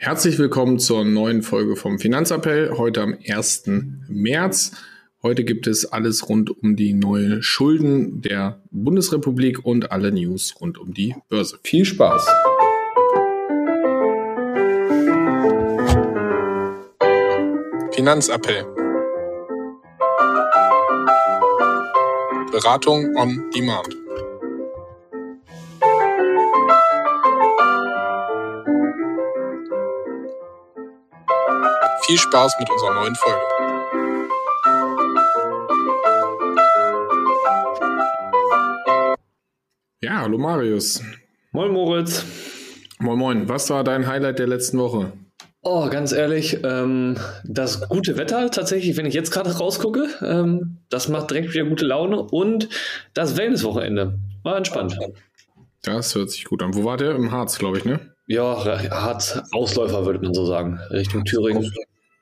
[0.00, 3.64] Herzlich willkommen zur neuen Folge vom Finanzappell, heute am 1.
[4.06, 4.70] März.
[5.24, 10.78] Heute gibt es alles rund um die neuen Schulden der Bundesrepublik und alle News rund
[10.78, 11.58] um die Börse.
[11.64, 12.24] Viel Spaß!
[17.90, 18.66] Finanzappell.
[22.52, 24.07] Beratung on Demand.
[32.08, 33.38] Viel Spaß mit unserer neuen Folge.
[40.00, 41.02] Ja, hallo Marius.
[41.52, 42.24] Moin Moritz.
[42.98, 43.48] Moin Moin.
[43.50, 45.12] Was war dein Highlight der letzten Woche?
[45.60, 51.08] Oh, ganz ehrlich, ähm, das gute Wetter tatsächlich, wenn ich jetzt gerade rausgucke, ähm, das
[51.08, 52.70] macht direkt wieder gute Laune und
[53.12, 54.98] das Wellnesswochenende war entspannt.
[55.82, 56.74] Das hört sich gut an.
[56.74, 57.14] Wo war der?
[57.14, 58.00] Im Harz, glaube ich, ne?
[58.26, 61.70] Ja, Harz, Ausläufer würde man so sagen, Richtung Thüringen.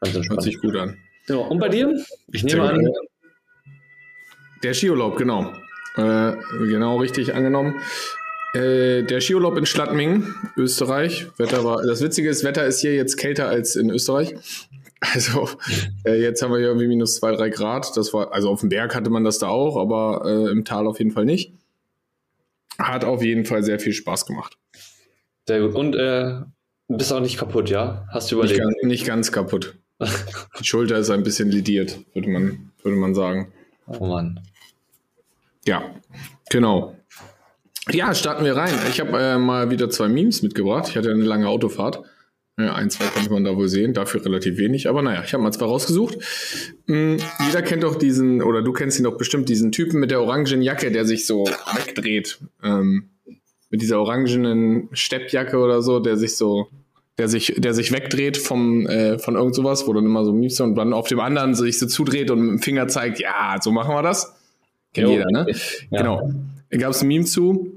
[0.02, 0.98] Hört sich gut an.
[1.29, 1.95] Ja, und bei dir?
[2.32, 2.88] Ich nehme an.
[4.62, 5.52] Der Skiurlaub, genau.
[5.96, 7.80] Äh, genau richtig angenommen.
[8.54, 11.26] Äh, der Skiurlaub in Schladming, Österreich.
[11.38, 14.35] Wetter war, das Witzige ist, Wetter ist hier jetzt kälter als in Österreich.
[15.01, 15.48] Also
[16.04, 17.96] äh, jetzt haben wir hier irgendwie minus zwei, drei Grad.
[17.96, 20.87] Das war, also auf dem Berg hatte man das da auch, aber äh, im Tal
[20.87, 21.52] auf jeden Fall nicht.
[22.79, 24.59] Hat auf jeden Fall sehr viel Spaß gemacht.
[25.46, 25.74] Sehr gut.
[25.74, 26.40] Und äh,
[26.88, 28.07] bist auch nicht kaputt, ja?
[28.10, 28.59] Hast du überlegt?
[28.59, 29.76] Nicht, ganz, nicht ganz kaputt.
[30.00, 33.52] Die Schulter ist ein bisschen lidiert, würde man, würde man sagen.
[33.86, 34.40] Oh Mann.
[35.66, 35.94] Ja,
[36.50, 36.96] genau.
[37.90, 38.74] Ja, starten wir rein.
[38.90, 40.88] Ich habe äh, mal wieder zwei Memes mitgebracht.
[40.88, 42.02] Ich hatte eine lange Autofahrt.
[42.58, 44.88] Ja, ein, zwei konnte man da wohl sehen, dafür relativ wenig.
[44.88, 46.16] Aber naja, ich habe mal zwei rausgesucht.
[46.86, 50.22] Hm, jeder kennt doch diesen, oder du kennst ihn doch bestimmt, diesen Typen mit der
[50.22, 52.38] orangen Jacke, der sich so wegdreht.
[52.62, 53.10] Ähm,
[53.68, 56.68] mit dieser orangenen Steppjacke oder so, der sich so
[57.18, 60.60] der sich, der sich wegdreht vom, äh, von irgend sowas, wo dann immer so Memes
[60.60, 63.73] und dann auf dem anderen sich so zudreht und mit dem Finger zeigt, ja, so
[63.73, 64.34] machen wir das.
[64.92, 65.46] Kennt jeder, ne?
[65.91, 65.98] Ja.
[65.98, 66.30] Genau.
[66.70, 67.76] Gab es ein Meme zu.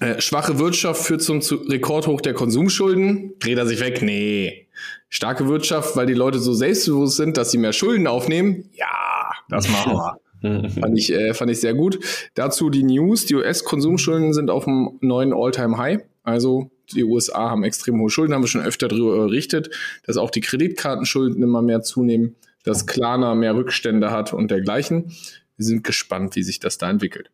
[0.00, 3.34] Äh, schwache Wirtschaft führt zum zu Rekordhoch der Konsumschulden.
[3.38, 4.00] Dreht er sich weg?
[4.00, 4.68] Nee.
[5.08, 8.70] Starke Wirtschaft, weil die Leute so selbstbewusst sind, dass sie mehr Schulden aufnehmen?
[8.74, 10.70] Ja, das machen wir.
[10.80, 11.98] fand, ich, äh, fand ich sehr gut.
[12.34, 13.26] Dazu die News.
[13.26, 16.00] Die US-Konsumschulden sind auf dem neuen All-Time-High.
[16.22, 19.70] Also die USA haben extrem hohe Schulden, haben wir schon öfter darüber berichtet,
[20.06, 25.12] dass auch die Kreditkartenschulden immer mehr zunehmen, dass Klarna mehr Rückstände hat und dergleichen.
[25.56, 27.30] Wir sind gespannt, wie sich das da entwickelt.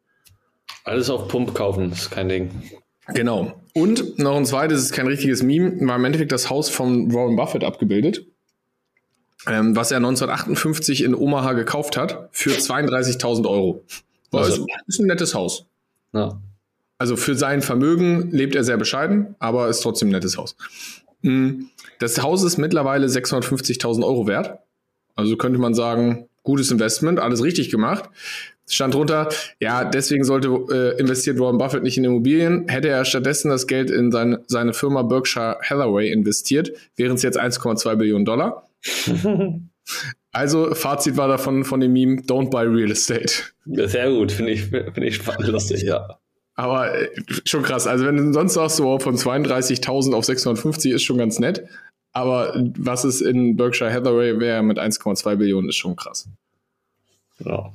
[0.84, 2.50] Alles auf Pump kaufen, ist kein Ding.
[3.08, 3.60] Genau.
[3.74, 7.36] Und noch ein zweites, ist kein richtiges Meme, war im Endeffekt das Haus von Warren
[7.36, 8.26] Buffett abgebildet,
[9.46, 13.84] ähm, was er 1958 in Omaha gekauft hat für 32.000 Euro.
[14.30, 15.66] War also, ist ein nettes Haus.
[16.12, 16.40] Ja.
[16.98, 20.56] Also für sein Vermögen lebt er sehr bescheiden, aber ist trotzdem ein nettes Haus.
[21.22, 21.68] Hm,
[21.98, 24.58] das Haus ist mittlerweile 650.000 Euro wert.
[25.14, 28.08] Also könnte man sagen, gutes Investment, alles richtig gemacht.
[28.68, 29.28] Stand drunter,
[29.60, 32.68] ja, deswegen sollte äh, investiert Warren Buffett nicht in Immobilien.
[32.68, 37.38] Hätte er stattdessen das Geld in seine, seine Firma Berkshire Hathaway investiert, wären es jetzt
[37.38, 38.68] 1,2 Billionen Dollar.
[40.32, 43.34] also, Fazit war davon von dem Meme, don't buy real estate.
[43.66, 46.18] Sehr gut, finde ich, find ich spannend, lustig, ja.
[46.56, 47.10] Aber äh,
[47.44, 47.86] schon krass.
[47.86, 51.68] Also wenn du sonst sagst, so von 32.000 auf 650 ist schon ganz nett.
[52.12, 56.28] Aber was es in Berkshire Hathaway wäre mit 1,2 Billionen, ist schon krass.
[57.38, 57.70] Ja.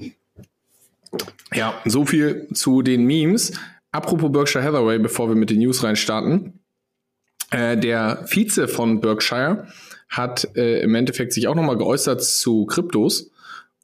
[1.54, 3.54] Ja, so viel zu den Memes.
[3.92, 6.60] Apropos Berkshire Hathaway, bevor wir mit den News reinstarten.
[7.52, 9.68] Äh, der Vize von Berkshire
[10.10, 13.31] hat äh, im Endeffekt sich auch nochmal geäußert zu Kryptos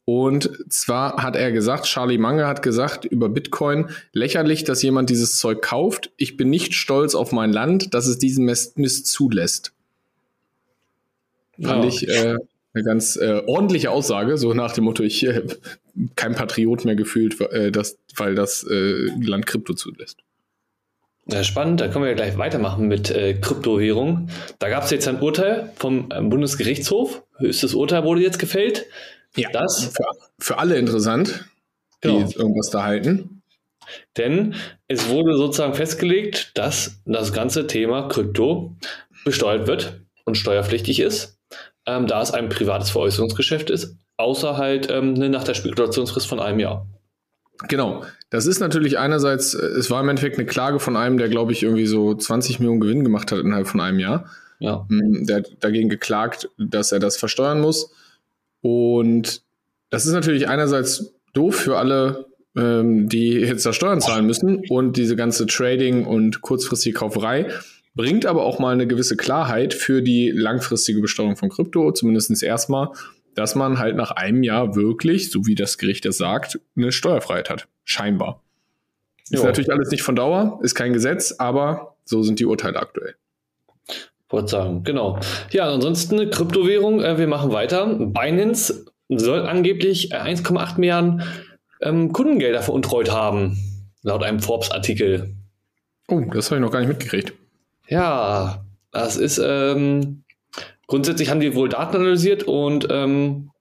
[0.09, 5.37] und zwar hat er gesagt, Charlie Munger hat gesagt über Bitcoin, lächerlich, dass jemand dieses
[5.37, 6.11] Zeug kauft.
[6.15, 9.73] Ich bin nicht stolz auf mein Land, dass es diesen Mist, zulässt.
[11.61, 11.87] Fand oh.
[11.89, 12.37] ich äh,
[12.73, 15.43] eine ganz äh, ordentliche Aussage, so nach dem Motto, ich äh,
[16.15, 20.19] kein Patriot mehr gefühlt, äh, das, weil das äh, Land Krypto zulässt.
[21.29, 24.29] Ja, spannend, da können wir ja gleich weitermachen mit äh, Kryptowährung.
[24.59, 27.23] Da gab es jetzt ein Urteil vom äh, Bundesgerichtshof.
[27.39, 28.85] Höchstes Urteil wurde jetzt gefällt.
[29.35, 30.05] Ja, das für,
[30.39, 31.45] für alle interessant,
[32.03, 32.29] die genau.
[32.35, 33.41] irgendwas da halten.
[34.17, 34.55] Denn
[34.87, 38.75] es wurde sozusagen festgelegt, dass das ganze Thema Krypto
[39.23, 41.39] besteuert wird und steuerpflichtig ist,
[41.85, 46.59] ähm, da es ein privates Veräußerungsgeschäft ist, außer halt ähm, nach der Spekulationsfrist von einem
[46.59, 46.85] Jahr.
[47.67, 48.03] Genau.
[48.29, 51.53] Das ist natürlich einerseits, äh, es war im Endeffekt eine Klage von einem, der, glaube
[51.53, 54.29] ich, irgendwie so 20 Millionen Gewinn gemacht hat innerhalb von einem Jahr.
[54.59, 54.85] Ja.
[54.89, 57.91] Mm, der hat dagegen geklagt, dass er das versteuern muss.
[58.67, 59.43] Und
[59.89, 62.25] das ist natürlich einerseits doof für alle,
[62.57, 67.47] ähm, die jetzt da Steuern zahlen müssen und diese ganze Trading und kurzfristige Kauferei.
[67.95, 72.89] bringt aber auch mal eine gewisse Klarheit für die langfristige Besteuerung von Krypto, zumindest erstmal,
[73.35, 77.49] dass man halt nach einem Jahr wirklich, so wie das Gericht es sagt, eine Steuerfreiheit
[77.49, 77.67] hat.
[77.85, 78.43] Scheinbar.
[79.29, 79.45] Ist jo.
[79.45, 83.15] natürlich alles nicht von Dauer, ist kein Gesetz, aber so sind die Urteile aktuell.
[84.29, 85.19] Wollte sagen, genau.
[85.51, 87.85] Ja, ansonsten Kryptowährung, äh, wir machen weiter.
[87.85, 91.23] Binance soll angeblich 1,8 äh, Milliarden
[91.81, 93.57] ähm, Kundengelder veruntreut haben,
[94.01, 95.35] laut einem Forbes-Artikel.
[96.09, 97.33] Oh, das habe ich noch gar nicht mitgekriegt.
[97.87, 100.23] Ja, das ist ähm,
[100.87, 103.51] grundsätzlich haben die wohl Daten analysiert und ähm,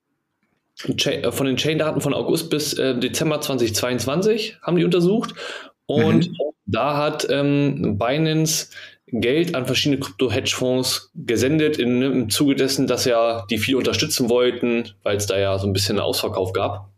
[0.85, 5.35] äh, von den Chain-Daten von August bis äh, Dezember 2022 haben die untersucht
[5.87, 6.37] und mhm.
[6.67, 8.69] da hat ähm, Binance
[9.09, 14.91] Geld an verschiedene Krypto-Hedgefonds gesendet in, im Zuge dessen, dass ja die viel unterstützen wollten,
[15.03, 16.91] weil es da ja so ein bisschen Ausverkauf gab.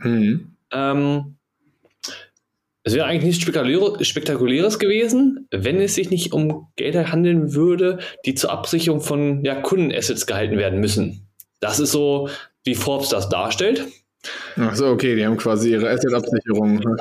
[0.00, 0.56] Mhm.
[0.70, 1.36] Ähm,
[2.82, 8.34] es wäre eigentlich nichts Spektakuläres gewesen, wenn es sich nicht um Gelder handeln würde, die
[8.34, 11.26] zur Absicherung von ja, Kundenassets gehalten werden müssen.
[11.58, 12.28] Das ist so,
[12.64, 13.88] wie Forbes das darstellt.
[14.56, 16.76] Ach so, okay, die haben quasi ihre Asset-Absicherung.
[16.76, 16.96] Ne?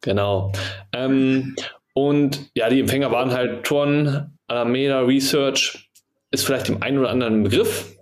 [0.00, 0.52] Genau.
[0.92, 1.54] Ähm,
[1.94, 5.88] und ja, die Empfänger waren halt Tron, Alameda Research,
[6.30, 7.96] ist vielleicht dem einen oder anderen Begriff.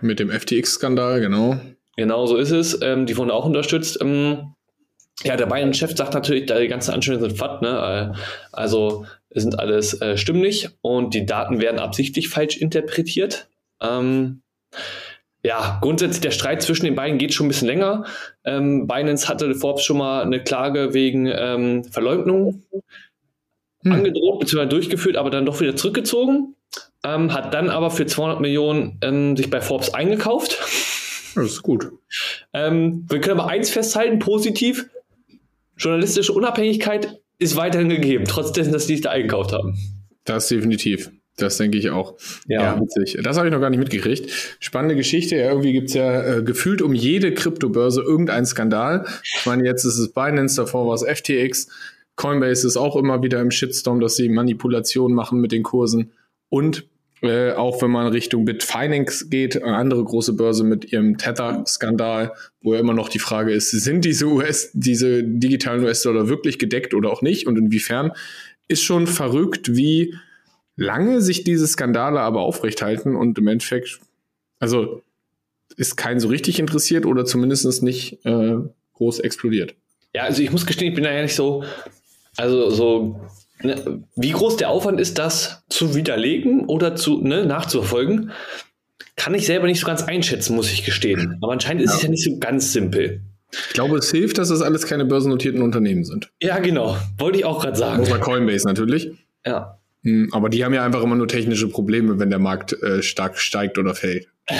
[0.00, 1.60] Mit dem FTX-Skandal, genau.
[1.96, 2.80] Genau so ist es.
[2.82, 3.98] Ähm, die wurden auch unterstützt.
[4.00, 4.54] Ähm,
[5.22, 8.14] ja, der Bayern-Chef sagt natürlich, die ganzen Anschuldigungen sind fatt, ne?
[8.14, 8.18] Äh,
[8.52, 13.48] also sind alles äh, stimmlich und die Daten werden absichtlich falsch interpretiert.
[13.80, 14.42] Ähm,
[15.44, 18.04] ja, grundsätzlich der Streit zwischen den beiden geht schon ein bisschen länger.
[18.44, 22.62] Ähm, Binance hatte Forbes schon mal eine Klage wegen ähm, Verleugnung
[23.84, 23.92] hm.
[23.92, 24.66] angedroht bzw.
[24.66, 26.54] durchgeführt, aber dann doch wieder zurückgezogen.
[27.04, 30.58] Ähm, hat dann aber für 200 Millionen ähm, sich bei Forbes eingekauft.
[31.36, 31.90] Das ist gut.
[32.52, 34.86] Ähm, wir können aber eins festhalten, positiv,
[35.76, 39.76] journalistische Unabhängigkeit ist weiterhin gegeben, trotz dessen, dass die sich da eingekauft haben.
[40.24, 41.10] Das definitiv.
[41.36, 42.16] Das denke ich auch.
[42.46, 43.18] Ja, ja witzig.
[43.22, 44.30] Das habe ich noch gar nicht mitgekriegt.
[44.60, 45.36] Spannende Geschichte.
[45.36, 49.04] Ja, irgendwie gibt es ja äh, gefühlt um jede Kryptobörse irgendeinen Skandal.
[49.38, 51.68] Ich meine, jetzt ist es Binance, davor war es FTX.
[52.16, 56.12] Coinbase ist auch immer wieder im Shitstorm, dass sie Manipulationen machen mit den Kursen.
[56.48, 56.86] Und
[57.22, 62.74] äh, auch wenn man Richtung Bitfinance geht, eine andere große Börse mit ihrem Tether-Skandal, wo
[62.74, 67.10] ja immer noch die Frage ist, sind diese US, diese digitalen US-Dollar wirklich gedeckt oder
[67.10, 68.12] auch nicht und inwiefern,
[68.68, 70.14] ist schon verrückt, wie
[70.76, 74.00] lange sich diese Skandale aber aufrechthalten und im Endeffekt,
[74.58, 75.02] also
[75.76, 78.56] ist kein so richtig interessiert oder zumindest nicht äh,
[78.94, 79.74] groß explodiert.
[80.14, 81.64] Ja, also ich muss gestehen, ich bin da ja nicht so
[82.36, 83.20] also so,
[83.62, 88.32] ne, wie groß der Aufwand ist, das zu widerlegen oder zu ne, nachzuverfolgen,
[89.16, 91.38] kann ich selber nicht so ganz einschätzen, muss ich gestehen.
[91.40, 91.96] Aber anscheinend ist ja.
[91.96, 93.22] es ja nicht so ganz simpel.
[93.68, 96.32] Ich glaube, es hilft, dass das alles keine börsennotierten Unternehmen sind.
[96.42, 96.96] Ja, genau.
[97.18, 98.02] Wollte ich auch gerade sagen.
[98.02, 99.10] Außer Coinbase natürlich.
[99.46, 99.78] Ja.
[100.02, 103.38] Hm, aber die haben ja einfach immer nur technische Probleme, wenn der Markt äh, stark
[103.38, 104.26] steigt oder fällt.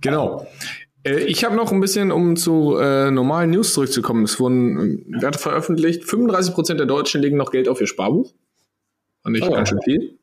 [0.00, 0.46] genau.
[1.06, 4.24] Äh, ich habe noch ein bisschen, um zu äh, normalen News zurückzukommen.
[4.24, 6.02] Es wurden äh, Werte veröffentlicht.
[6.02, 8.32] 35% der Deutschen legen noch Geld auf ihr Sparbuch.
[9.22, 9.50] Fand ich oh.
[9.50, 10.18] ganz schön viel.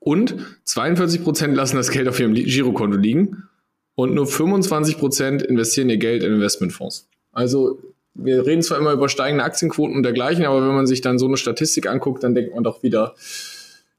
[0.00, 0.34] Und
[0.66, 3.48] 42% lassen das Geld auf ihrem Girokonto liegen.
[3.94, 7.08] Und nur 25% investieren ihr Geld in Investmentfonds.
[7.30, 7.78] Also,
[8.14, 11.26] wir reden zwar immer über steigende Aktienquoten und dergleichen, aber wenn man sich dann so
[11.26, 13.14] eine Statistik anguckt, dann denkt man doch wieder,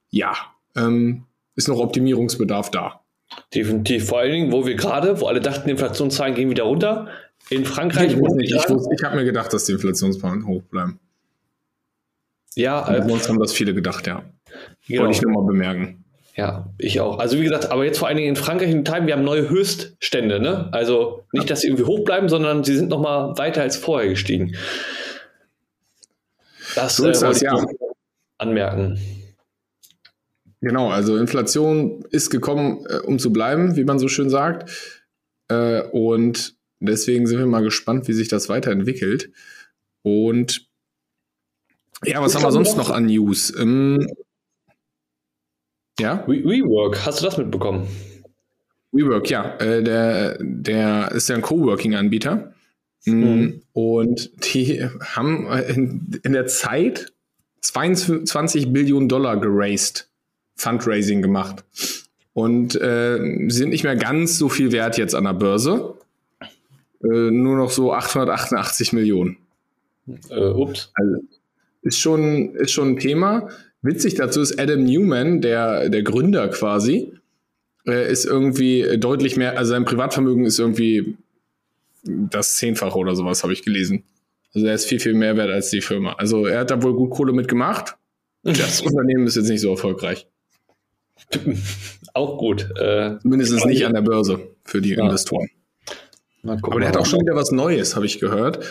[0.09, 0.33] ja,
[0.75, 1.23] ähm,
[1.56, 3.03] ist noch Optimierungsbedarf da.
[3.54, 4.07] Definitiv.
[4.07, 7.07] Vor allen Dingen, wo wir gerade, wo alle dachten, die Inflationszahlen gehen wieder runter.
[7.49, 8.13] In Frankreich.
[8.13, 10.99] Ich, ich, ich, ich habe mir gedacht, dass die Inflationszahlen hoch bleiben.
[12.56, 14.23] Ja, äh, sonst haben das viele gedacht, ja.
[14.87, 15.04] Genau.
[15.04, 16.04] Wollte ich nur mal bemerken.
[16.35, 17.19] Ja, ich auch.
[17.19, 19.49] Also wie gesagt, aber jetzt vor allen Dingen in Frankreich in Italien, wir haben neue
[19.49, 20.69] Höchststände, ne?
[20.71, 24.09] Also nicht, dass sie irgendwie hoch bleiben, sondern sie sind noch mal weiter als vorher
[24.09, 24.56] gestiegen.
[26.75, 27.63] Das, so äh, das, ja.
[28.40, 28.99] anmerken.
[30.64, 34.72] Genau, also Inflation ist gekommen, äh, um zu bleiben, wie man so schön sagt.
[35.50, 39.30] Äh, und deswegen sind wir mal gespannt, wie sich das weiterentwickelt.
[40.04, 40.66] Und
[42.06, 43.54] ja, was haben wir sonst noch an News?
[43.60, 44.08] Ähm,
[46.00, 46.26] ja?
[46.28, 47.86] WeWork, hast du das mitbekommen?
[48.94, 49.58] WeWork, ja.
[49.58, 52.54] Äh, der, der ist ja ein Coworking-Anbieter.
[53.04, 53.62] Mm, mhm.
[53.74, 57.12] Und die haben in, in der Zeit
[57.60, 60.10] 22 Billionen Dollar geraced.
[60.56, 61.64] Fundraising gemacht.
[62.33, 63.19] Und äh,
[63.50, 65.95] sind nicht mehr ganz so viel wert jetzt an der Börse.
[67.04, 69.38] Äh, nur noch so 888 Millionen.
[70.30, 70.92] Äh, ups.
[70.95, 71.18] Also,
[71.83, 73.50] ist schon, ist schon ein Thema.
[73.81, 77.12] Witzig dazu ist Adam Newman, der, der Gründer quasi,
[77.86, 81.18] äh, ist irgendwie deutlich mehr, also sein Privatvermögen ist irgendwie
[82.04, 84.04] das Zehnfache oder sowas, habe ich gelesen.
[84.54, 86.14] Also er ist viel, viel mehr wert als die Firma.
[86.14, 87.98] Also er hat da wohl gut Kohle mitgemacht
[88.44, 90.28] Das Unternehmen ist jetzt nicht so erfolgreich.
[92.14, 92.70] Auch gut.
[92.78, 95.04] Äh, Zumindest nicht an der Börse für die ja.
[95.04, 95.50] Investoren.
[96.44, 98.66] Aber der hat auch schon wieder was Neues, habe ich gehört.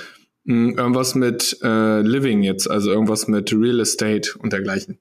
[0.46, 4.98] Hm, irgendwas mit äh, Living jetzt, also irgendwas mit Real Estate und dergleichen.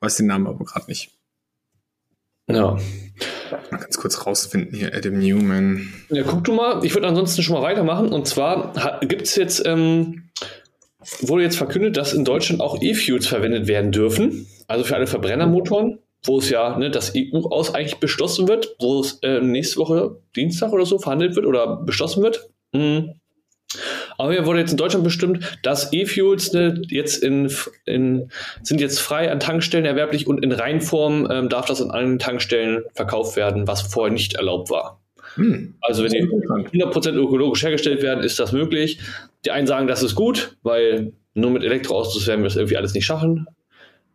[0.00, 1.10] Weiß den Namen aber gerade nicht.
[2.48, 2.78] Ja.
[3.70, 5.92] Mal ganz kurz rausfinden hier, Adam Newman.
[6.08, 6.84] Ja, guck du mal.
[6.84, 8.12] Ich würde ansonsten schon mal weitermachen.
[8.12, 10.30] Und zwar gibt es jetzt, ähm,
[11.20, 14.46] wurde jetzt verkündet, dass in Deutschland auch E-Fuels verwendet werden dürfen.
[14.66, 19.00] Also für alle Verbrennermotoren wo es ja ne, das EU aus eigentlich beschlossen wird, wo
[19.00, 22.48] es äh, nächste Woche Dienstag oder so verhandelt wird oder beschlossen wird.
[22.72, 23.14] Mhm.
[24.18, 27.50] Aber hier wurde jetzt in Deutschland bestimmt, dass E-Fuels ne, jetzt in,
[27.86, 28.30] in,
[28.62, 32.82] sind jetzt frei an Tankstellen erwerblich und in Reinform ähm, darf das an allen Tankstellen
[32.94, 35.00] verkauft werden, was vorher nicht erlaubt war.
[35.36, 35.76] Hm.
[35.80, 38.98] Also wenn die 100% ökologisch hergestellt werden, ist das möglich.
[39.44, 42.94] Die einen sagen, das ist gut, weil nur mit Elektroautos werden wir das irgendwie alles
[42.94, 43.46] nicht schaffen,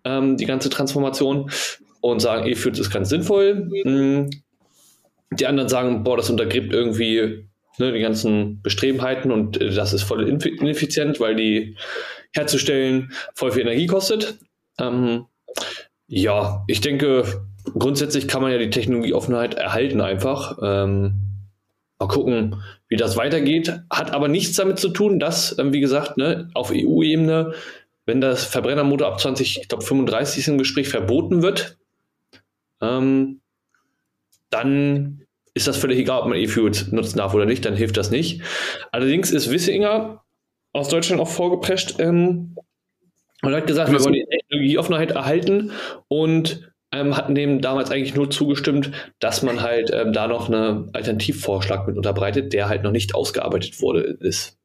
[0.04, 1.50] ähm, die ganze Transformation
[2.12, 3.70] und sagen, E-Fuels ist ganz sinnvoll.
[3.84, 4.30] Hm.
[5.32, 7.48] Die anderen sagen, boah, das untergräbt irgendwie
[7.80, 11.78] ne, die ganzen Bestrebenheiten und äh, das ist voll ineffizient, weil die
[12.34, 14.38] herzustellen voll viel Energie kostet.
[14.80, 15.26] Ähm,
[16.08, 17.24] ja, ich denke,
[17.78, 20.58] grundsätzlich kann man ja die Technologieoffenheit erhalten einfach.
[20.62, 21.22] Ähm,
[22.00, 23.82] mal gucken, wie das weitergeht.
[23.90, 27.54] Hat aber nichts damit zu tun, dass, ähm, wie gesagt, ne, auf EU-Ebene,
[28.06, 31.78] wenn das Verbrennermotor ab 20, ich glaube 35 im Gespräch verboten wird,
[32.86, 33.42] ähm,
[34.50, 38.12] dann ist das völlig egal, ob man E-Fuels nutzen darf oder nicht, dann hilft das
[38.12, 38.42] nicht.
[38.92, 40.24] Allerdings ist Wissinger
[40.74, 42.56] aus Deutschland auch vorgeprescht ähm,
[43.42, 45.72] und hat gesagt, wir wollen die Technologieoffenheit erhalten
[46.10, 50.90] und ähm, hatten dem damals eigentlich nur zugestimmt, dass man halt ähm, da noch einen
[50.94, 54.58] Alternativvorschlag mit unterbreitet, der halt noch nicht ausgearbeitet wurde ist.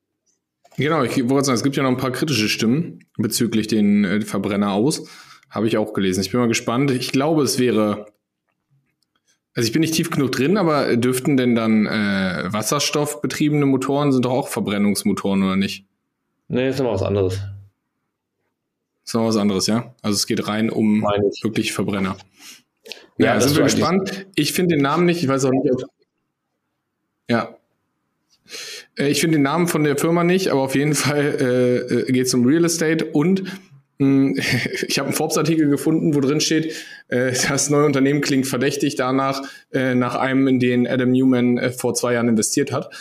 [0.76, 4.20] Genau, ich wollte sagen, es gibt ja noch ein paar kritische Stimmen bezüglich den äh,
[4.22, 5.08] Verbrenner aus.
[5.50, 6.20] Habe ich auch gelesen.
[6.20, 6.90] Ich bin mal gespannt.
[6.92, 8.06] Ich glaube, es wäre.
[9.52, 14.24] Also ich bin nicht tief genug drin, aber dürften denn dann äh, wasserstoffbetriebene Motoren sind
[14.24, 15.84] doch auch Verbrennungsmotoren, oder nicht?
[16.46, 17.40] Nee, ist nochmal was anderes.
[19.04, 19.92] Ist nochmal was anderes, ja?
[20.02, 21.02] Also es geht rein um
[21.42, 22.16] wirklich Verbrenner.
[23.18, 24.26] Ja, ja sind wir gespannt.
[24.36, 25.82] Ich finde den Namen nicht, ich weiß auch nicht, ob.
[27.28, 27.56] Ja.
[28.96, 32.12] Äh, ich finde den Namen von der Firma nicht, aber auf jeden Fall äh, äh
[32.12, 33.42] geht es um Real Estate und
[34.88, 36.74] ich habe einen Forbes-Artikel gefunden, wo drin steht,
[37.08, 39.42] äh, das neue Unternehmen klingt verdächtig danach,
[39.72, 42.90] äh, nach einem, in den Adam Newman äh, vor zwei Jahren investiert hat.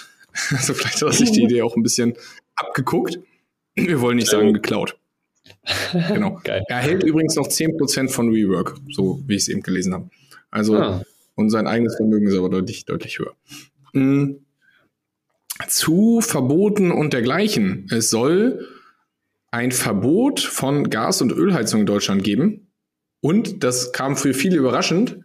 [0.51, 2.13] Also vielleicht hat sich die Idee auch ein bisschen
[2.55, 3.19] abgeguckt.
[3.73, 4.97] Wir wollen nicht sagen geklaut.
[6.13, 6.39] Genau.
[6.43, 6.63] Geil.
[6.67, 10.09] Er hält übrigens noch 10% von Rework, so wie ich es eben gelesen habe.
[10.51, 11.03] Also, ah.
[11.35, 13.33] und sein eigenes Vermögen ist aber deutlich, deutlich höher.
[13.93, 14.45] Mhm.
[15.67, 17.87] Zu Verboten und dergleichen.
[17.91, 18.67] Es soll
[19.51, 22.71] ein Verbot von Gas- und Ölheizung in Deutschland geben.
[23.21, 25.19] Und das kam für viele überraschend,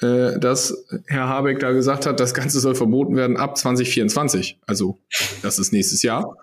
[0.00, 4.60] äh, dass Herr Habeck da gesagt hat, das Ganze soll verboten werden ab 2024.
[4.66, 5.00] Also
[5.42, 6.36] das ist nächstes Jahr.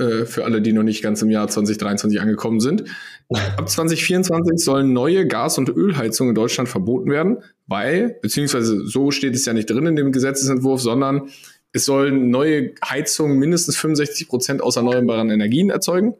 [0.00, 2.84] Äh, für alle, die noch nicht ganz im Jahr 2023 angekommen sind.
[3.28, 9.34] Ab 2024 sollen neue Gas- und Ölheizungen in Deutschland verboten werden, weil, beziehungsweise so steht
[9.34, 11.28] es ja nicht drin in dem Gesetzesentwurf, sondern
[11.72, 16.14] es sollen neue Heizungen mindestens 65 Prozent aus erneuerbaren Energien erzeugen.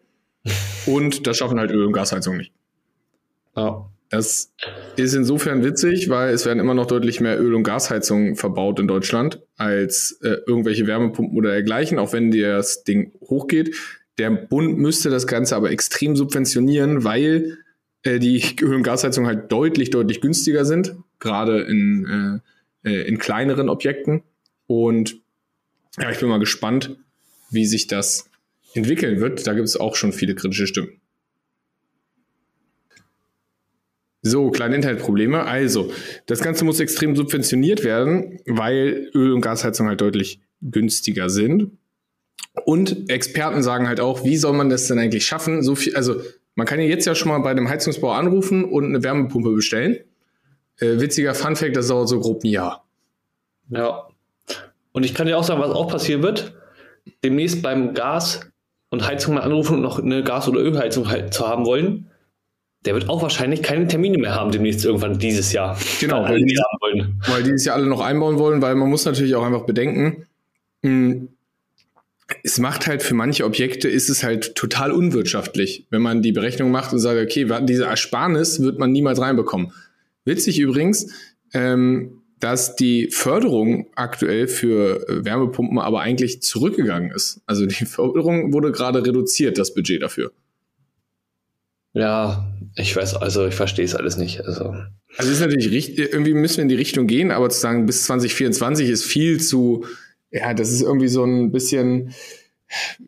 [0.86, 2.52] Und das schaffen halt Öl- und Gasheizung nicht.
[3.56, 3.86] Ja.
[4.10, 4.52] Das
[4.96, 8.88] ist insofern witzig, weil es werden immer noch deutlich mehr Öl- und Gasheizungen verbaut in
[8.88, 13.76] Deutschland als äh, irgendwelche Wärmepumpen oder dergleichen, auch wenn das Ding hochgeht.
[14.18, 17.58] Der Bund müsste das Ganze aber extrem subventionieren, weil
[18.02, 22.40] äh, die Öl- und Gasheizungen halt deutlich, deutlich günstiger sind, gerade in,
[22.84, 24.22] äh, äh, in kleineren Objekten.
[24.66, 25.20] Und
[25.98, 26.96] ja, ich bin mal gespannt,
[27.50, 28.29] wie sich das
[28.74, 31.00] entwickeln wird, da gibt es auch schon viele kritische Stimmen.
[34.22, 35.44] So, kleine Internetprobleme.
[35.44, 35.92] Also,
[36.26, 41.72] das Ganze muss extrem subventioniert werden, weil Öl- und Gasheizung halt deutlich günstiger sind.
[42.64, 45.62] Und Experten sagen halt auch, wie soll man das denn eigentlich schaffen?
[45.62, 46.16] So viel, also
[46.54, 49.98] man kann ja jetzt ja schon mal bei dem Heizungsbau anrufen und eine Wärmepumpe bestellen.
[50.78, 52.86] Äh, witziger Funfact, das dauert so grob ein Jahr.
[53.70, 54.08] Ja.
[54.92, 56.54] Und ich kann dir auch sagen, was auch passieren wird.
[57.24, 58.50] Demnächst beim Gas
[58.90, 62.10] und Heizung mal anrufen und noch eine Gas- oder Ölheizung halt zu haben wollen,
[62.84, 65.78] der wird auch wahrscheinlich keine Termine mehr haben demnächst irgendwann dieses Jahr.
[66.00, 66.58] Genau, weil, die,
[67.28, 70.26] weil dieses Jahr alle noch einbauen wollen, weil man muss natürlich auch einfach bedenken,
[70.82, 71.28] hm,
[72.44, 76.70] es macht halt für manche Objekte ist es halt total unwirtschaftlich, wenn man die Berechnung
[76.70, 79.72] macht und sagt, okay, diese Ersparnis wird man niemals reinbekommen.
[80.24, 81.12] Witzig übrigens,
[81.52, 87.40] ähm, dass die Förderung aktuell für äh, Wärmepumpen aber eigentlich zurückgegangen ist.
[87.46, 90.32] Also die Förderung wurde gerade reduziert, das Budget dafür.
[91.92, 94.44] Ja, ich weiß, also ich verstehe es alles nicht.
[94.46, 94.74] Also.
[95.16, 98.04] also ist natürlich richtig, irgendwie müssen wir in die Richtung gehen, aber zu sagen, bis
[98.04, 99.84] 2024 ist viel zu,
[100.30, 102.14] ja, das ist irgendwie so ein bisschen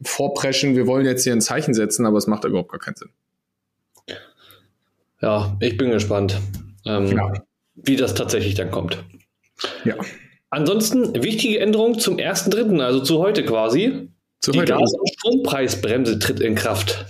[0.02, 3.10] vorpreschen, wir wollen jetzt hier ein Zeichen setzen, aber es macht überhaupt gar keinen Sinn.
[5.22, 6.40] Ja, ich bin gespannt,
[6.84, 7.32] ähm, ja.
[7.76, 9.04] wie das tatsächlich dann kommt.
[9.85, 9.97] Ja.
[10.50, 14.09] Ansonsten wichtige Änderung zum 1.3., also zu heute quasi.
[14.40, 17.07] Zu Die Gas- und Strompreisbremse tritt in Kraft.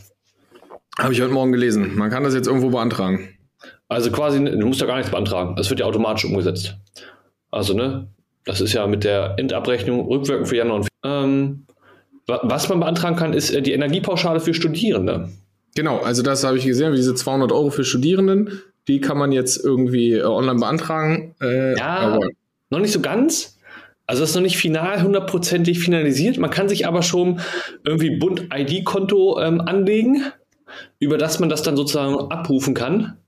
[0.99, 1.97] Habe ich heute Morgen gelesen.
[1.97, 3.31] Man kann das jetzt irgendwo beantragen.
[3.89, 5.57] Also quasi, du musst ja gar nichts beantragen.
[5.59, 6.77] Es wird ja automatisch umgesetzt.
[7.51, 8.09] Also, ne?
[8.45, 11.67] Das ist ja mit der Endabrechnung rückwirkend für Januar und ähm,
[12.27, 15.29] Was man beantragen kann, ist äh, die Energiepauschale für Studierende.
[15.75, 19.65] Genau, also das habe ich gesehen, diese 200 Euro für Studierenden, die kann man jetzt
[19.65, 21.35] irgendwie äh, online beantragen.
[21.41, 22.19] Äh, ja,
[22.73, 23.59] noch nicht so ganz.
[24.07, 26.39] Also das ist noch nicht final hundertprozentig finalisiert.
[26.39, 27.41] Man kann sich aber schon
[27.85, 30.25] irgendwie Bund-ID-Konto ähm, anlegen,
[30.99, 33.19] über das man das dann sozusagen abrufen kann.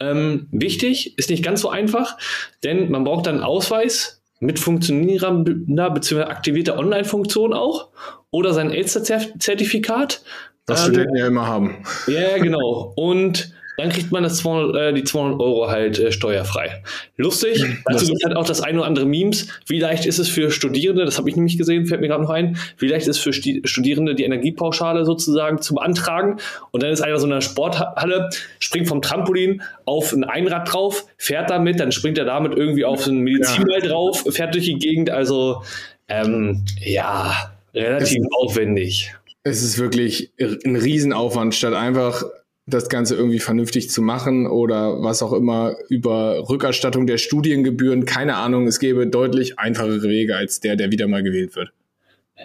[0.00, 2.18] Ähm, wichtig, ist nicht ganz so einfach,
[2.62, 6.22] denn man braucht dann einen Ausweis mit funktionierender bzw.
[6.22, 7.88] aktivierter Online-Funktion auch
[8.30, 10.22] oder sein Elster-Zertifikat.
[10.66, 11.82] Was ähm, Studenten ja immer haben.
[12.06, 12.92] Ja, genau.
[12.94, 16.82] Und dann kriegt man das 200, äh, die 200 Euro halt äh, steuerfrei.
[17.16, 19.46] Lustig, dazu gibt halt auch das ein oder andere Memes.
[19.66, 22.30] Wie leicht ist es für Studierende, das habe ich nämlich gesehen, fällt mir gerade noch
[22.30, 26.38] ein, wie leicht ist es für Studierende die Energiepauschale sozusagen zu beantragen.
[26.72, 31.06] Und dann ist einer so in einer Sporthalle, springt vom Trampolin auf ein Einrad drauf,
[31.16, 33.90] fährt damit, dann springt er damit irgendwie auf so einen Medizinball ja.
[33.90, 35.08] drauf, fährt durch die Gegend.
[35.08, 35.62] Also
[36.08, 39.14] ähm, ja, relativ es, aufwendig.
[39.44, 42.24] Es ist wirklich ein Riesenaufwand, statt einfach
[42.68, 48.04] das Ganze irgendwie vernünftig zu machen oder was auch immer über Rückerstattung der Studiengebühren.
[48.04, 51.70] Keine Ahnung, es gäbe deutlich einfachere Wege als der, der wieder mal gewählt wird.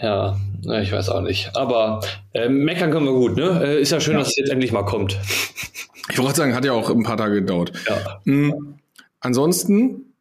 [0.02, 0.38] Ja,
[0.82, 1.52] ich weiß auch nicht.
[1.56, 2.02] Aber
[2.34, 3.62] äh, meckern können wir gut, ne?
[3.64, 4.20] Äh, ist ja schön, ja.
[4.20, 5.20] dass es jetzt endlich mal kommt.
[6.10, 7.72] Ich wollte sagen, hat ja auch ein paar Tage gedauert.
[7.88, 8.22] Ja.
[8.24, 8.76] Mhm.
[9.20, 10.14] Ansonsten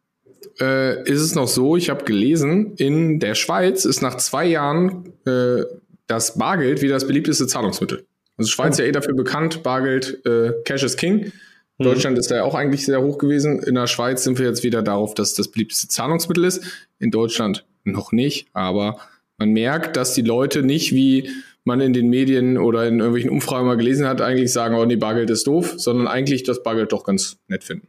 [0.59, 5.13] äh, ist es noch so, ich habe gelesen, in der Schweiz ist nach zwei Jahren
[5.25, 5.63] äh,
[6.07, 8.05] das Bargeld wieder das beliebteste Zahlungsmittel.
[8.37, 11.31] Also Schweiz ja eh dafür bekannt, Bargeld, äh, Cash is King.
[11.77, 11.83] Mhm.
[11.83, 13.61] Deutschland ist da ja auch eigentlich sehr hoch gewesen.
[13.61, 16.63] In der Schweiz sind wir jetzt wieder darauf, dass das beliebteste Zahlungsmittel ist.
[16.99, 18.97] In Deutschland noch nicht, aber
[19.37, 21.29] man merkt, dass die Leute nicht wie
[21.65, 24.97] man in den Medien oder in irgendwelchen Umfragen mal gelesen hat, eigentlich sagen, oh nee,
[24.97, 27.87] Bargeld ist doof, sondern eigentlich das Bargeld doch ganz nett finden.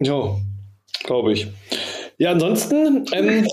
[0.00, 0.36] Ja,
[1.04, 1.48] glaube ich.
[2.18, 3.46] Ja, ansonsten, ähm,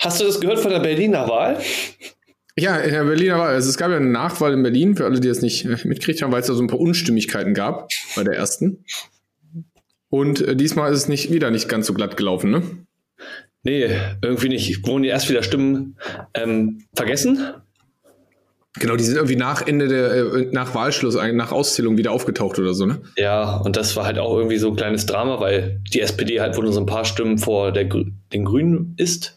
[0.00, 1.58] hast du das gehört von der Berliner Wahl?
[2.56, 3.54] Ja, in der Berliner Wahl.
[3.54, 6.22] Also es gab ja eine Nachwahl in Berlin, für alle, die das nicht äh, mitgekriegt
[6.22, 8.84] haben, weil es da so ein paar Unstimmigkeiten gab bei der ersten.
[10.08, 12.62] Und äh, diesmal ist es nicht wieder nicht ganz so glatt gelaufen, ne?
[13.62, 13.90] Nee,
[14.22, 14.86] irgendwie nicht.
[14.86, 15.96] Wurden die erst wieder Stimmen
[16.34, 17.54] ähm, vergessen?
[18.78, 22.72] Genau, die sind irgendwie nach Ende der, äh, nach Wahlschluss, nach Auszählung wieder aufgetaucht oder
[22.72, 23.02] so, ne?
[23.16, 26.56] Ja, und das war halt auch irgendwie so ein kleines Drama, weil die SPD halt
[26.56, 29.36] wohl nur so ein paar Stimmen vor der, den Grünen ist.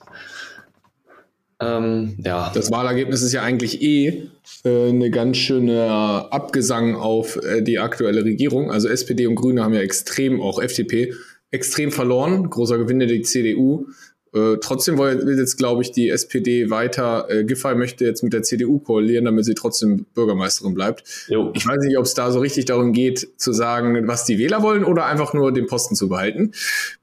[1.63, 2.51] Ähm, ja.
[2.53, 4.29] Das Wahlergebnis ist ja eigentlich eh
[4.63, 8.71] äh, eine ganz schöne Abgesang auf äh, die aktuelle Regierung.
[8.71, 11.13] Also SPD und Grüne haben ja extrem, auch FDP,
[11.51, 12.49] extrem verloren.
[12.49, 13.87] Großer Gewinner die CDU.
[14.33, 18.41] Äh, trotzdem will jetzt, glaube ich, die SPD weiter, äh, Giffey möchte jetzt mit der
[18.41, 21.03] CDU koalieren, damit sie trotzdem Bürgermeisterin bleibt.
[21.27, 21.51] Jo.
[21.53, 24.63] Ich weiß nicht, ob es da so richtig darum geht, zu sagen, was die Wähler
[24.63, 26.51] wollen oder einfach nur den Posten zu behalten.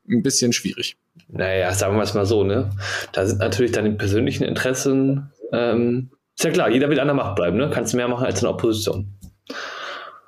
[0.09, 0.97] Ein bisschen schwierig.
[1.29, 2.71] Naja, sagen wir es mal so, ne?
[3.13, 7.37] Da sind natürlich deine persönlichen Interessen, ähm, ist ja klar, jeder will an der Macht
[7.37, 7.71] bleiben, ne?
[7.73, 9.07] Kannst mehr machen als in der Opposition.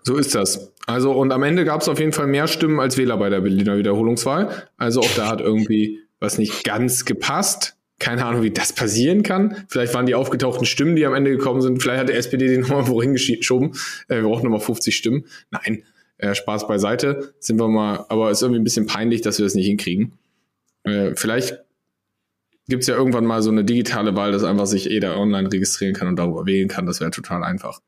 [0.02, 0.72] So ist das.
[0.86, 3.40] Also, und am Ende gab es auf jeden Fall mehr Stimmen als Wähler bei der
[3.40, 4.68] Berliner Wiederholungswahl.
[4.76, 7.76] Also auch da hat irgendwie was nicht ganz gepasst.
[7.98, 9.64] Keine Ahnung, wie das passieren kann.
[9.68, 11.82] Vielleicht waren die aufgetauchten Stimmen, die am Ende gekommen sind.
[11.82, 13.72] Vielleicht hat der SPD den nochmal wohin geschoben.
[14.08, 15.26] Äh, wir brauchen nochmal 50 Stimmen.
[15.50, 15.84] Nein,
[16.18, 17.34] äh, Spaß beiseite.
[17.38, 20.12] Sind wir mal, aber es ist irgendwie ein bisschen peinlich, dass wir das nicht hinkriegen.
[20.84, 21.58] Äh, vielleicht
[22.68, 25.94] gibt es ja irgendwann mal so eine digitale Wahl, dass einfach sich jeder online registrieren
[25.94, 26.86] kann und darüber wählen kann.
[26.86, 27.80] Das wäre total einfach.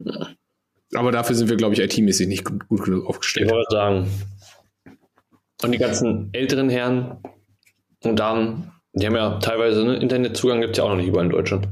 [0.00, 0.30] Ja.
[0.94, 3.46] Aber dafür sind wir, glaube ich, IT-mäßig nicht gut, gut genug aufgestellt.
[3.46, 4.10] Ich wollte sagen.
[5.62, 7.18] Und die ganzen älteren Herren
[8.04, 11.26] und Damen, die haben ja teilweise ne, Internetzugang, gibt es ja auch noch nicht überall
[11.26, 11.68] in Deutschland.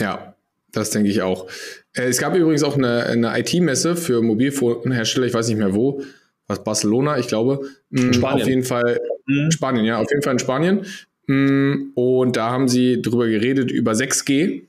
[0.00, 0.34] Ja,
[0.72, 1.48] das denke ich auch.
[1.94, 6.02] Äh, es gab übrigens auch eine, eine IT-Messe für Mobilfonhersteller, ich weiß nicht mehr wo,
[6.46, 7.68] was Barcelona, ich glaube.
[7.90, 8.42] In mm, Spanien.
[8.42, 9.50] Auf jeden Fall mhm.
[9.50, 10.86] Spanien, ja, auf jeden Fall in Spanien.
[11.26, 14.62] Mm, und da haben sie drüber geredet über 6G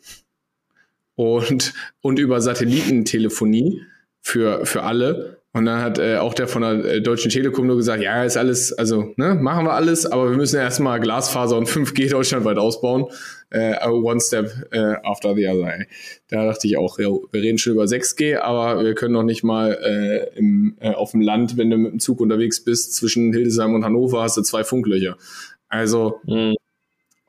[1.16, 3.82] und, und über Satellitentelefonie
[4.22, 5.38] für, für alle.
[5.54, 8.38] Und dann hat äh, auch der von der äh, Deutschen Telekom nur gesagt, ja, ist
[8.38, 13.08] alles, also, ne, machen wir alles, aber wir müssen erstmal Glasfaser und 5G deutschlandweit ausbauen.
[13.50, 15.78] äh, one step äh, after the other.
[15.78, 15.88] Ey.
[16.30, 19.44] Da dachte ich auch, ja, wir reden schon über 6G, aber wir können noch nicht
[19.44, 23.34] mal äh, im, äh, auf dem Land, wenn du mit dem Zug unterwegs bist, zwischen
[23.34, 25.18] Hildesheim und Hannover hast du zwei Funklöcher.
[25.68, 26.56] Also mhm.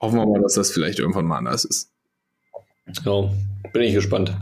[0.01, 1.91] hoffen wir mal, dass das vielleicht irgendwann mal anders ist.
[3.05, 3.31] Ja,
[3.73, 4.33] bin ich gespannt.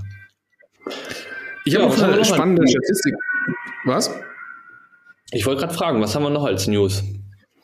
[1.64, 3.14] Ich ja, habe noch eine spannende Statistik.
[3.84, 4.10] Was?
[5.32, 7.02] Ich wollte gerade fragen, was haben wir noch als News?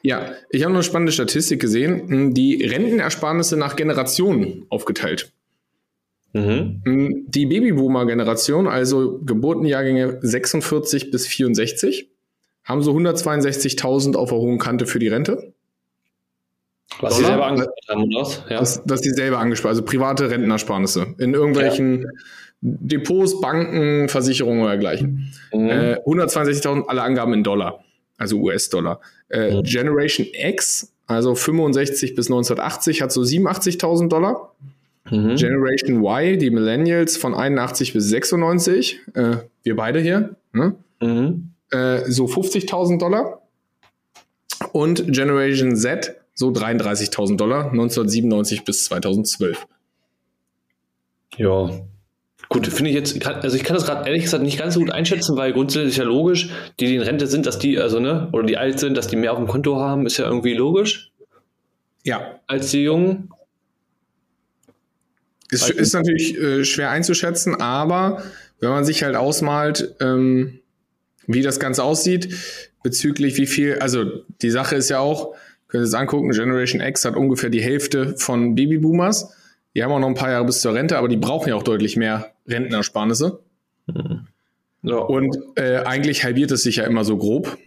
[0.03, 5.33] Ja, ich habe noch eine spannende Statistik gesehen, hm, die Rentenersparnisse nach Generationen aufgeteilt.
[6.33, 6.83] Mhm.
[6.85, 12.09] Hm, die Babyboomer-Generation, also Geburtenjahrgänge 46 bis 64,
[12.63, 15.55] haben so 162.000 auf der hohen Kante für die Rente.
[17.01, 17.17] Was Dollar?
[17.17, 18.45] sie selber angespart haben, oder was?
[18.49, 18.61] Ja.
[18.61, 22.09] Was, was sie selber angespart also private Rentenersparnisse in irgendwelchen ja.
[22.67, 25.33] Depots, Banken, Versicherungen oder dergleichen.
[25.53, 25.69] Mhm.
[25.69, 27.85] Äh, 162.000, alle Angaben in Dollar,
[28.19, 29.01] also US-Dollar.
[29.29, 29.63] Äh, mhm.
[29.63, 34.53] Generation X, also 65 bis 1980, hat so 87.000 Dollar.
[35.09, 35.37] Mhm.
[35.37, 40.75] Generation Y, die Millennials von 81 bis 96, äh, wir beide hier, ne?
[41.01, 41.51] Mhm.
[41.71, 43.43] Äh, so 50.000 Dollar.
[44.73, 49.67] Und Generation Z, so 33.000 Dollar, 1997 bis 2012.
[51.37, 51.71] Ja,
[52.49, 54.93] Gut, finde ich jetzt, also ich kann das gerade ehrlich gesagt nicht ganz so gut
[54.93, 58.45] einschätzen, weil grundsätzlich ja logisch, die, die in Rente sind, dass die, also ne, oder
[58.45, 61.11] die alt sind, dass die mehr auf dem Konto haben, ist ja irgendwie logisch.
[62.05, 62.39] Ja.
[62.47, 63.31] Als die Jungen.
[65.51, 68.23] Ist, ist natürlich äh, schwer einzuschätzen, aber
[68.61, 70.61] wenn man sich halt ausmalt, ähm,
[71.27, 72.35] wie das Ganze aussieht,
[72.83, 74.05] bezüglich wie viel, also
[74.43, 75.35] die Sache ist ja auch,
[75.69, 79.35] können Sie es angucken, Generation X hat ungefähr die Hälfte von Babyboomers.
[79.75, 81.65] Die haben auch noch ein paar Jahre bis zur Rente, aber die brauchen ja auch
[81.65, 83.41] deutlich mehr Rentenersparnisse.
[83.87, 84.27] Mhm.
[84.83, 84.99] Ja.
[84.99, 87.59] Und äh, eigentlich halbiert es sich ja immer so grob,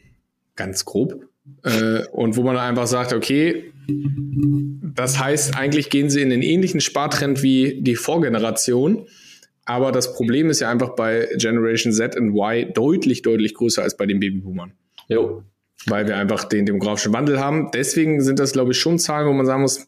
[0.55, 1.25] ganz grob.
[1.63, 3.73] Äh, und wo man einfach sagt, okay,
[4.95, 9.07] das heißt, eigentlich gehen sie in den ähnlichen Spartrend wie die Vorgeneration.
[9.65, 13.97] Aber das Problem ist ja einfach bei Generation Z und Y deutlich, deutlich größer als
[13.97, 14.73] bei den Babyboomern.
[15.07, 15.43] Jo.
[15.85, 17.69] Weil wir einfach den demografischen Wandel haben.
[17.73, 19.87] Deswegen sind das, glaube ich, schon Zahlen, wo man sagen muss,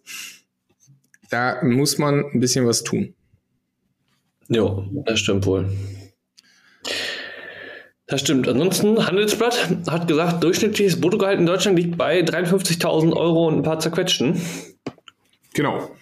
[1.30, 3.14] da muss man ein bisschen was tun.
[4.52, 5.70] Ja, das stimmt wohl.
[8.06, 8.50] Das stimmt.
[8.50, 13.80] Ansonsten, Handelsblatt hat gesagt, durchschnittliches Bruttogehalt in Deutschland liegt bei 53.000 Euro und ein paar
[13.80, 14.42] zerquetschten.
[15.54, 15.96] Genau.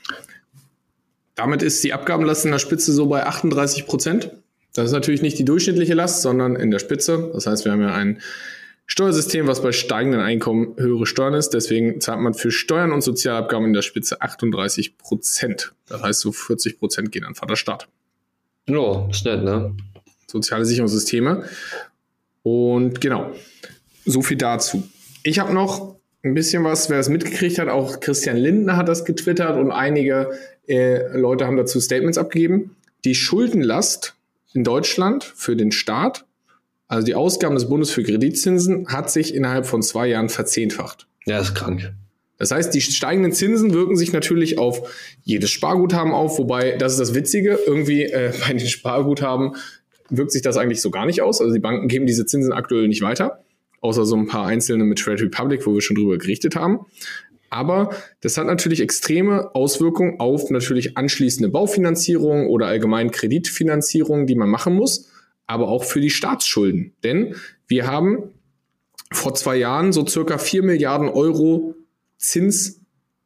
[1.36, 4.32] Damit ist die Abgabenlast in der Spitze so bei 38 Prozent.
[4.74, 7.30] Das ist natürlich nicht die durchschnittliche Last, sondern in der Spitze.
[7.32, 8.20] Das heißt, wir haben ja ein
[8.88, 11.52] Steuersystem, was bei steigenden Einkommen höhere Steuern ist.
[11.52, 15.74] Deswegen zahlt man für Steuern und Sozialabgaben in der Spitze 38 Prozent.
[15.88, 17.88] Das heißt, so 40 Prozent gehen an Vaterstaat.
[18.70, 19.76] Ja, ist nett, ne?
[20.28, 21.44] Soziale Sicherungssysteme.
[22.44, 23.32] Und genau,
[24.06, 24.88] so viel dazu.
[25.24, 29.06] Ich habe noch ein bisschen was, wer es mitgekriegt hat, auch Christian Lindner hat das
[29.06, 30.32] getwittert und einige
[30.68, 32.76] äh, Leute haben dazu Statements abgegeben.
[33.06, 34.16] Die Schuldenlast
[34.54, 36.26] in Deutschland für den Staat
[36.90, 41.08] also die Ausgaben des Bundes für Kreditzinsen hat sich innerhalb von zwei Jahren verzehnfacht.
[41.26, 41.94] Ja, ist krank.
[42.40, 44.90] Das heißt, die steigenden Zinsen wirken sich natürlich auf
[45.24, 49.56] jedes Sparguthaben auf, wobei, das ist das Witzige, irgendwie äh, bei den Sparguthaben
[50.10, 51.40] wirkt sich das eigentlich so gar nicht aus.
[51.42, 53.44] Also die Banken geben diese Zinsen aktuell nicht weiter,
[53.82, 56.80] außer so ein paar einzelne mit Trade Republic, wo wir schon drüber gerichtet haben.
[57.52, 64.50] Aber das hat natürlich extreme Auswirkungen auf natürlich anschließende Baufinanzierung oder allgemein Kreditfinanzierung, die man
[64.50, 65.10] machen muss
[65.50, 66.94] aber auch für die Staatsschulden.
[67.04, 67.36] Denn
[67.68, 68.36] wir haben
[69.12, 71.74] vor zwei Jahren so circa vier Milliarden Euro
[72.20, 72.82] Zins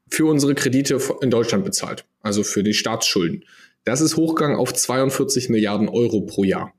[0.10, 3.44] für unsere Kredite in Deutschland bezahlt, also für die Staatsschulden.
[3.84, 6.74] Das ist hochgegangen auf 42 Milliarden Euro pro Jahr.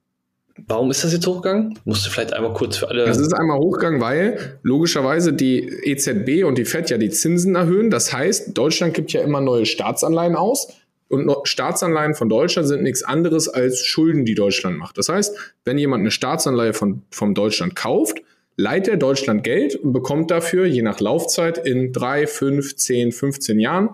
[0.68, 1.76] Warum ist das jetzt hochgegangen?
[1.84, 3.04] Musst du vielleicht einmal kurz für alle.
[3.04, 7.90] Das ist einmal hochgegangen, weil logischerweise die EZB und die FED ja die Zinsen erhöhen.
[7.90, 10.68] Das heißt, Deutschland gibt ja immer neue Staatsanleihen aus.
[11.08, 14.96] Und Staatsanleihen von Deutschland sind nichts anderes als Schulden, die Deutschland macht.
[14.96, 18.22] Das heißt, wenn jemand eine Staatsanleihe von, vom Deutschland kauft,
[18.56, 23.58] leiht er Deutschland Geld und bekommt dafür, je nach Laufzeit, in drei, fünf, zehn, 15
[23.58, 23.90] Jahren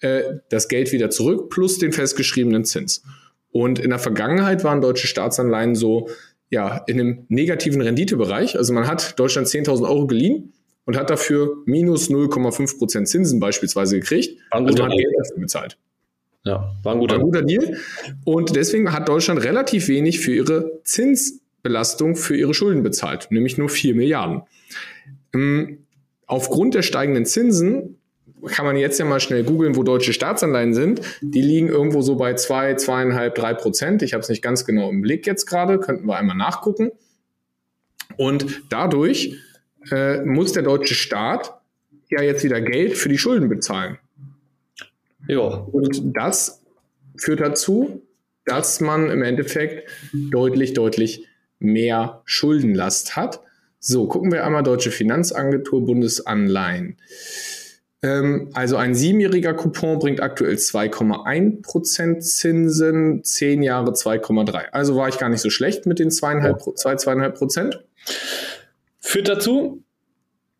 [0.00, 3.02] äh, das Geld wieder zurück plus den festgeschriebenen Zins.
[3.50, 6.08] Und in der Vergangenheit waren deutsche Staatsanleihen so
[6.50, 8.58] ja, in einem negativen Renditebereich.
[8.58, 10.52] Also man hat Deutschland 10.000 Euro geliehen
[10.84, 14.38] und hat dafür minus 0,5 Prozent Zinsen beispielsweise gekriegt.
[14.52, 15.78] Und also hat Geld dafür bezahlt.
[16.44, 17.78] Ja, war ein guter, war ein guter Deal.
[18.24, 20.82] Und deswegen hat Deutschland relativ wenig für ihre
[21.62, 24.42] Zinsbelastung für ihre Schulden bezahlt, nämlich nur 4 Milliarden.
[25.32, 25.86] Ähm,
[26.26, 27.98] aufgrund der steigenden Zinsen
[28.46, 31.00] kann man jetzt ja mal schnell googeln, wo deutsche Staatsanleihen sind.
[31.20, 34.02] Die liegen irgendwo so bei 2, zwei, 2,5, 3 Prozent.
[34.02, 36.90] Ich habe es nicht ganz genau im Blick jetzt gerade, könnten wir einmal nachgucken.
[38.16, 39.36] Und dadurch
[39.92, 41.54] äh, muss der deutsche Staat
[42.10, 43.98] ja jetzt wieder Geld für die Schulden bezahlen.
[45.28, 45.40] Ja.
[45.40, 46.62] Und das
[47.16, 48.02] führt dazu,
[48.44, 51.28] dass man im Endeffekt deutlich, deutlich
[51.62, 53.40] mehr Schuldenlast hat.
[53.78, 56.96] So, gucken wir einmal Deutsche Finanzagentur Bundesanleihen.
[58.02, 64.70] Ähm, also ein siebenjähriger Coupon bringt aktuell 2,1% Zinsen, zehn Jahre 2,3.
[64.72, 67.84] Also war ich gar nicht so schlecht mit den zweieinhalb, zwei, zweieinhalb Prozent.
[68.98, 69.82] Führt dazu,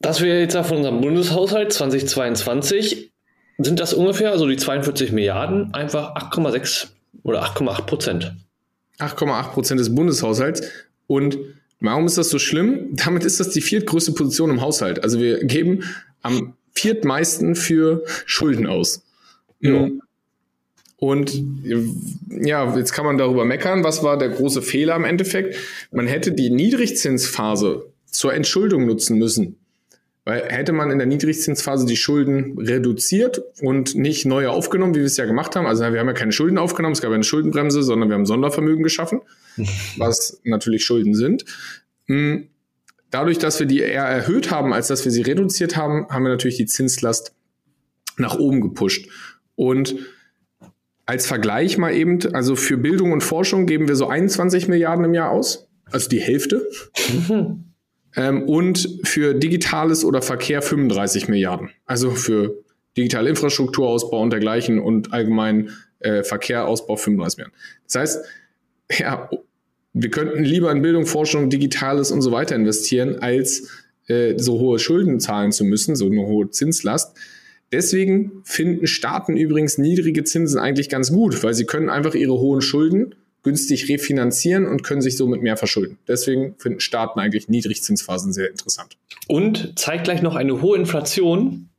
[0.00, 3.12] dass wir jetzt von unserem Bundeshaushalt 2022
[3.58, 6.88] sind das ungefähr, also die 42 Milliarden, einfach 8,6
[7.22, 8.34] oder 8,8 Prozent.
[8.98, 10.62] 8,8 Prozent des Bundeshaushalts.
[11.12, 11.37] Und
[11.81, 12.88] warum ist das so schlimm?
[12.92, 15.05] Damit ist das die viertgrößte Position im Haushalt.
[15.05, 15.85] Also wir geben
[16.22, 19.05] am viertmeisten für Schulden aus.
[19.61, 19.90] Ja.
[20.96, 21.44] Und
[22.31, 23.85] ja, jetzt kann man darüber meckern.
[23.85, 25.57] Was war der große Fehler im Endeffekt?
[25.90, 29.57] Man hätte die Niedrigzinsphase zur Entschuldung nutzen müssen.
[30.25, 35.07] Weil hätte man in der Niedrigzinsphase die Schulden reduziert und nicht neue aufgenommen, wie wir
[35.07, 37.83] es ja gemacht haben, also wir haben ja keine Schulden aufgenommen, es gab eine Schuldenbremse,
[37.83, 39.20] sondern wir haben Sondervermögen geschaffen,
[39.96, 41.44] was natürlich Schulden sind.
[42.06, 42.48] Hm,
[43.10, 46.30] dadurch, dass wir die eher erhöht haben, als dass wir sie reduziert haben, haben wir
[46.30, 47.34] natürlich die Zinslast
[48.16, 49.08] nach oben gepusht.
[49.54, 49.96] Und
[51.06, 55.14] als Vergleich mal eben, also für Bildung und Forschung geben wir so 21 Milliarden im
[55.14, 56.66] Jahr aus, also die Hälfte.
[58.14, 61.70] Ähm, und für Digitales oder Verkehr 35 Milliarden.
[61.86, 62.62] Also für
[62.96, 67.58] digitale Infrastrukturausbau und dergleichen und allgemein äh, Verkehrausbau 35 Milliarden.
[67.84, 68.24] Das heißt,
[68.98, 69.31] ja,
[69.92, 73.68] wir könnten lieber in Bildung, Forschung, Digitales und so weiter investieren, als
[74.07, 77.16] äh, so hohe Schulden zahlen zu müssen, so eine hohe Zinslast.
[77.72, 82.61] Deswegen finden Staaten übrigens niedrige Zinsen eigentlich ganz gut, weil sie können einfach ihre hohen
[82.61, 85.98] Schulden günstig refinanzieren und können sich somit mehr verschulden.
[86.07, 88.96] Deswegen finden Staaten eigentlich Niedrigzinsphasen sehr interessant.
[89.26, 91.70] Und zeigt gleich noch eine hohe Inflation,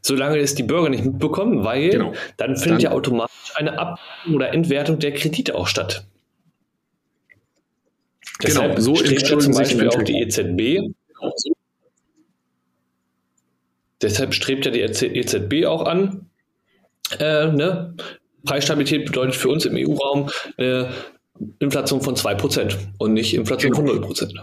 [0.00, 2.14] solange es die Bürger nicht mitbekommen, weil genau.
[2.36, 3.98] dann findet dann, ja automatisch eine Ab-
[4.32, 6.06] oder Entwertung der Kredite auch statt.
[8.40, 10.92] Genau, Deshalb so strebt ja zum Beispiel auch die EZB.
[14.02, 16.26] Deshalb strebt ja die EZB auch an,
[17.18, 17.94] äh, ne,
[18.44, 20.92] Preisstabilität bedeutet für uns im EU-Raum eine
[21.58, 23.92] Inflation von 2% und nicht Inflation genau.
[23.92, 24.40] von 0%.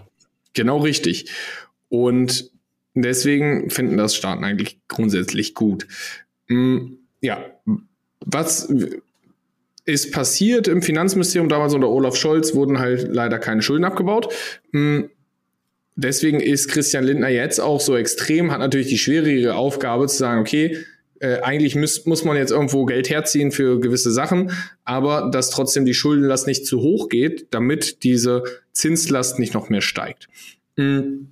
[0.53, 1.29] Genau richtig.
[1.89, 2.49] Und
[2.93, 5.87] deswegen finden das Staaten eigentlich grundsätzlich gut.
[6.47, 7.45] Hm, ja,
[8.25, 8.73] was
[9.85, 14.33] ist passiert im Finanzministerium damals unter Olaf Scholz, wurden halt leider keine Schulden abgebaut.
[14.71, 15.09] Hm,
[15.95, 20.41] deswegen ist Christian Lindner jetzt auch so extrem, hat natürlich die schwierige Aufgabe zu sagen,
[20.41, 20.77] okay,
[21.19, 24.51] äh, eigentlich muss, muss man jetzt irgendwo Geld herziehen für gewisse Sachen,
[24.83, 29.81] aber dass trotzdem die Schuldenlast nicht zu hoch geht, damit diese Zinslast nicht noch mehr
[29.81, 30.27] steigt.
[30.77, 31.27] Mhm.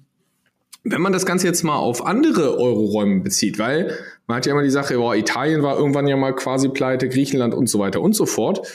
[0.84, 4.64] Wenn man das Ganze jetzt mal auf andere Euroräume bezieht, weil man hat ja immer
[4.64, 8.14] die Sache, boah, Italien war irgendwann ja mal quasi pleite, Griechenland und so weiter und
[8.14, 8.68] so fort.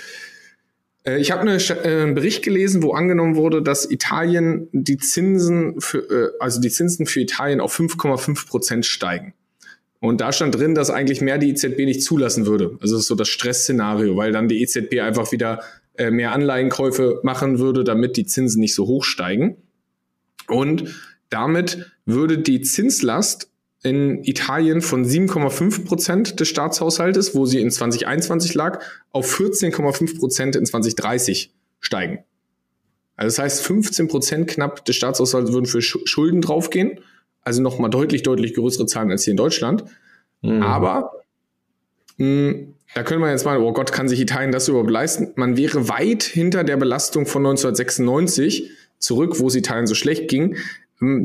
[1.04, 6.34] Äh, ich habe äh, einen Bericht gelesen, wo angenommen wurde, dass Italien die Zinsen für,
[6.40, 9.34] also die Zinsen für Italien auf 5,5 Prozent steigen.
[10.00, 12.76] Und da stand drin, dass eigentlich mehr die EZB nicht zulassen würde.
[12.82, 15.62] Also das ist so das Stressszenario, weil dann die EZB einfach wieder
[15.96, 19.56] äh, mehr Anleihenkäufe machen würde, damit die Zinsen nicht so hoch steigen.
[20.46, 20.94] Und
[21.34, 23.50] damit würde die Zinslast
[23.82, 30.56] in Italien von 7,5 Prozent des Staatshaushaltes, wo sie in 2021 lag, auf 14,5 Prozent
[30.56, 32.24] in 2030 steigen.
[33.16, 36.98] Also das heißt, 15 Prozent knapp des Staatshaushalts würden für Schulden draufgehen
[37.44, 39.84] also nochmal deutlich, deutlich größere Zahlen als hier in Deutschland.
[40.40, 40.62] Mhm.
[40.62, 41.12] Aber
[42.16, 45.32] mh, hm, da können wir jetzt mal, oh Gott, kann sich Italien das überhaupt leisten?
[45.36, 50.56] Man wäre weit hinter der Belastung von 1996 zurück, wo es Italien so schlecht ging.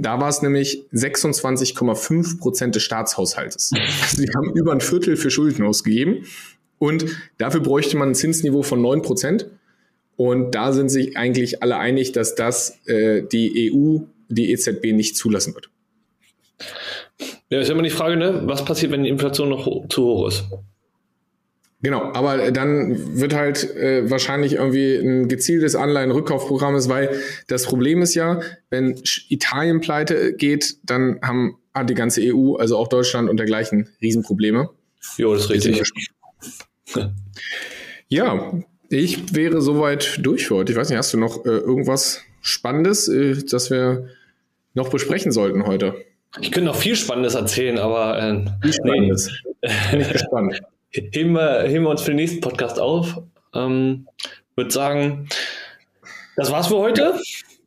[0.02, 3.72] Da war es nämlich 26,5 Prozent des Staatshaushaltes.
[3.74, 6.26] Also sie haben über ein Viertel für Schulden ausgegeben.
[6.78, 7.06] Und
[7.38, 9.48] dafür bräuchte man ein Zinsniveau von 9 Prozent.
[10.16, 15.16] Und da sind sich eigentlich alle einig, dass das äh, die EU, die EZB nicht
[15.16, 15.70] zulassen wird.
[17.50, 18.42] Ja, ist immer die Frage, ne?
[18.46, 20.44] was passiert, wenn die Inflation noch ho zu hoch ist?
[21.82, 28.02] Genau, aber dann wird halt äh, wahrscheinlich irgendwie ein gezieltes Anleihenrückkaufprogramm ist, weil das Problem
[28.02, 33.30] ist ja, wenn Italien pleite geht, dann haben hat die ganze EU, also auch Deutschland
[33.30, 34.70] und dergleichen Riesenprobleme.
[35.18, 35.82] Jo, das ist richtig.
[38.10, 38.54] Ja,
[38.90, 40.72] ich wäre soweit durch für heute.
[40.72, 44.10] Ich weiß nicht, hast du noch äh, irgendwas Spannendes, äh, das wir
[44.74, 45.96] noch besprechen sollten heute?
[46.42, 49.32] Ich könnte noch viel Spannendes erzählen, aber äh, viel Spannendes.
[49.62, 49.70] Nee.
[49.92, 50.62] Bin ich gespannt.
[50.92, 53.22] Heben wir, heben wir uns für den nächsten Podcast auf.
[53.54, 54.08] Ähm,
[54.56, 55.30] würde sagen,
[56.36, 57.20] das war's für heute.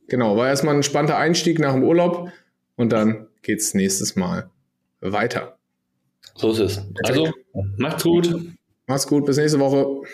[0.09, 2.31] Genau, war erstmal ein spannender Einstieg nach dem Urlaub
[2.77, 4.51] und dann geht's nächstes Mal
[5.01, 5.57] weiter.
[6.35, 6.87] So ist es.
[7.05, 7.31] Also,
[7.77, 8.35] macht's gut.
[8.87, 10.07] Mach's gut, bis nächste Woche.